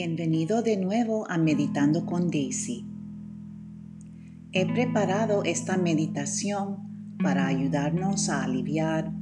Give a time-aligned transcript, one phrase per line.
[0.00, 2.86] Bienvenido de nuevo a Meditando con Daisy.
[4.52, 9.12] He preparado esta meditación para ayudarnos a aliviar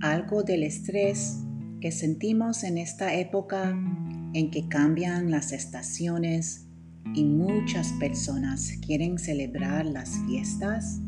[0.00, 1.38] algo del estrés
[1.80, 3.78] que sentimos en esta época
[4.32, 6.66] en que cambian las estaciones
[7.14, 10.98] y muchas personas quieren celebrar las fiestas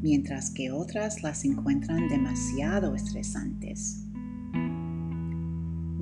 [0.00, 4.09] mientras que otras las encuentran demasiado estresantes.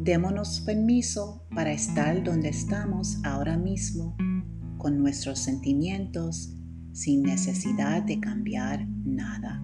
[0.09, 4.16] Démonos permiso para estar donde estamos ahora mismo
[4.79, 6.55] con nuestros sentimientos
[6.95, 9.63] sin necesidad de cambiar nada.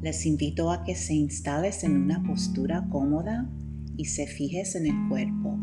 [0.00, 3.50] Les invito a que se instales en una postura cómoda
[3.96, 5.53] y se fijes en el cuerpo.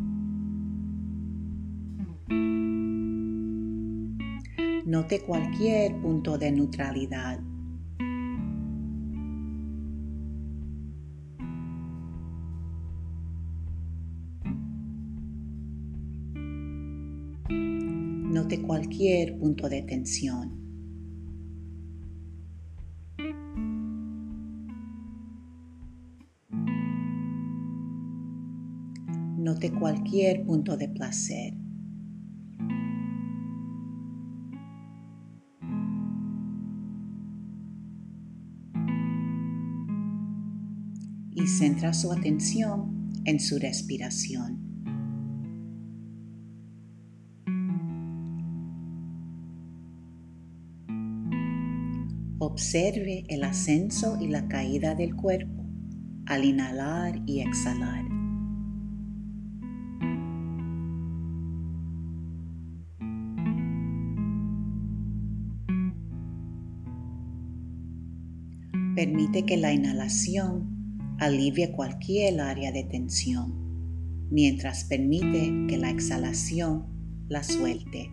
[4.92, 7.40] Note cualquier punto de neutralidad.
[17.48, 20.60] Note cualquier punto de tensión.
[29.38, 31.61] Note cualquier punto de placer.
[41.34, 44.60] Y centra su atención en su respiración.
[52.40, 55.64] Observe el ascenso y la caída del cuerpo
[56.26, 58.04] al inhalar y exhalar.
[68.96, 70.81] Permite que la inhalación
[71.22, 76.88] alivia cualquier área de tensión, mientras permite que la exhalación
[77.30, 78.10] la suelte.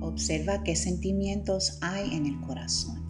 [0.00, 3.07] Observa qué sentimientos hay en el corazón.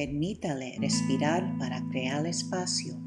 [0.00, 2.98] Permítale respirar para crear espacio,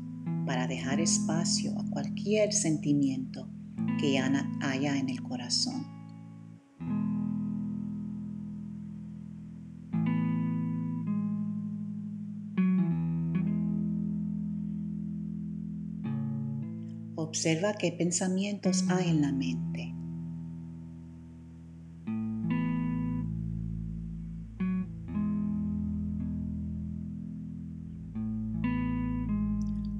[0.45, 3.49] para dejar espacio a cualquier sentimiento
[3.99, 5.87] que haya en el corazón.
[17.15, 19.92] Observa qué pensamientos hay en la mente.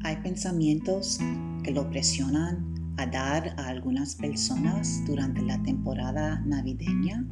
[0.06, 1.18] Hay pensamientos
[1.64, 7.26] que lo presionan a dar a algunas personas durante la temporada navideña.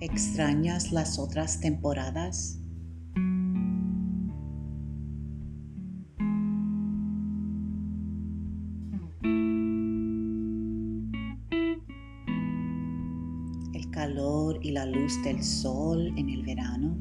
[0.00, 2.61] ¿Extrañas las otras temporadas?
[15.12, 16.96] Luz del sol en el verano.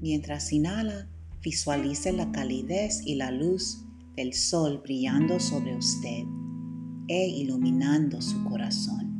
[0.00, 1.08] Mientras inhala,
[1.42, 3.84] visualice la calidez y la luz
[4.16, 6.24] del sol brillando sobre usted
[7.08, 9.11] e iluminando su corazón.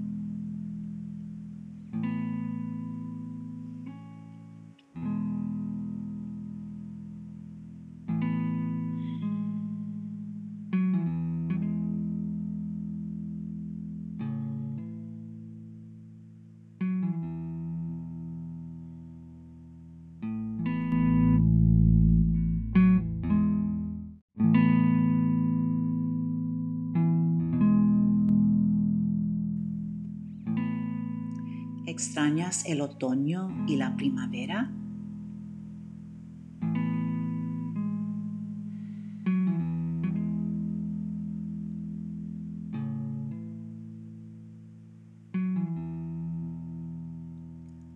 [32.04, 34.72] ¿Extrañas el otoño y la primavera?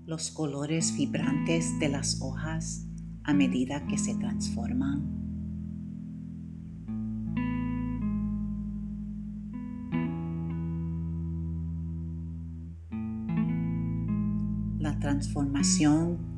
[0.07, 2.87] los colores vibrantes de las hojas
[3.25, 5.26] a medida que se transforman.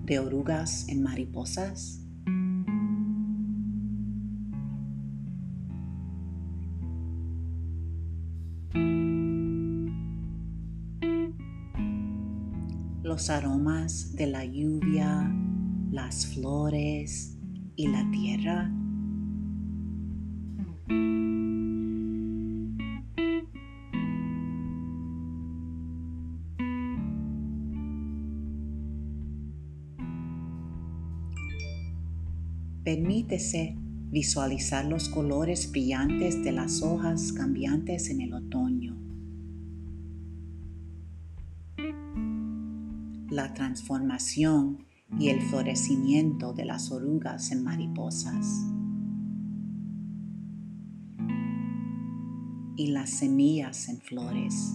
[0.04, 2.04] De orugas en mariposas.
[13.02, 15.34] los aromas de la lluvia,
[15.90, 17.38] las flores
[17.74, 18.77] y la tierra.
[32.88, 33.76] Permítese
[34.10, 38.96] visualizar los colores brillantes de las hojas cambiantes en el otoño.
[43.28, 44.86] la transformación
[45.18, 48.64] y el florecimiento de las orugas en mariposas.
[52.74, 54.72] Y las semillas en flores.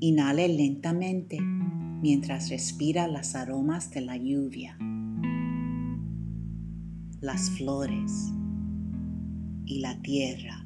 [0.00, 4.78] Inhale lentamente mientras respira las aromas de la lluvia,
[7.20, 8.32] las flores
[9.66, 10.64] y la tierra.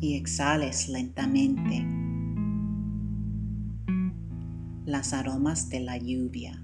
[0.00, 1.86] Y exhales lentamente
[4.84, 6.62] las aromas de la lluvia,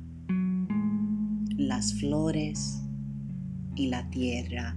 [1.56, 2.82] las flores
[3.76, 4.76] y la tierra.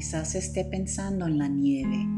[0.00, 2.08] Quizás esté pensando en la nieve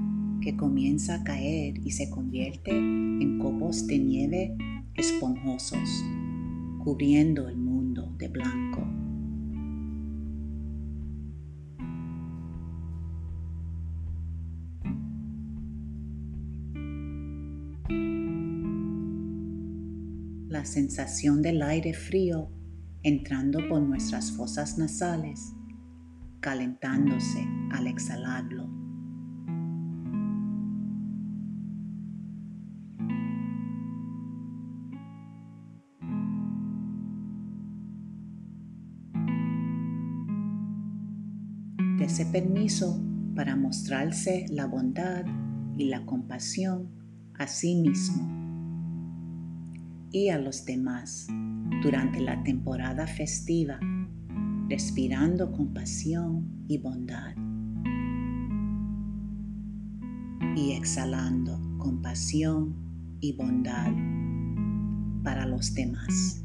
[0.41, 4.57] que comienza a caer y se convierte en copos de nieve
[4.95, 6.05] esponjosos,
[6.85, 8.87] cubriendo el mundo de blanco.
[20.49, 22.49] La sensación del aire frío
[23.03, 25.53] entrando por nuestras fosas nasales,
[26.39, 28.83] calentándose al exhalarlo.
[42.13, 43.01] ese permiso
[43.35, 45.25] para mostrarse la bondad
[45.79, 46.91] y la compasión
[47.39, 48.29] a sí mismo
[50.11, 51.27] y a los demás
[51.83, 53.81] durante la temporada festiva,
[54.69, 57.42] respirando compasión y bondad
[60.57, 62.75] y exhalando compasión
[63.21, 63.93] y bondad
[65.23, 66.45] para los demás.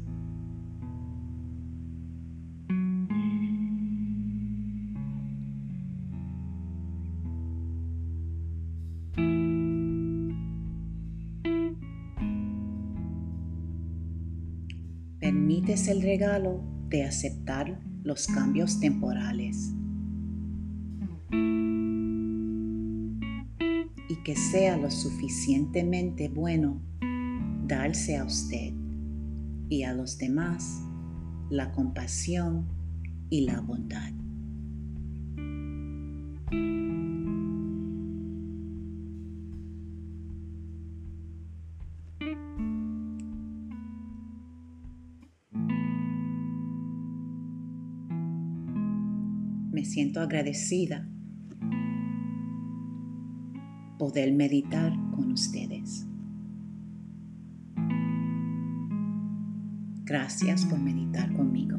[15.20, 19.74] Permites el regalo de aceptar los cambios temporales
[24.08, 26.80] y que sea lo suficientemente bueno
[27.66, 28.72] darse a usted
[29.68, 30.82] y a los demás
[31.50, 32.66] la compasión
[33.30, 34.12] y la bondad.
[49.78, 51.08] me siento agradecida
[53.98, 56.06] poder meditar con ustedes.
[60.04, 61.76] Gracias por meditar conmigo.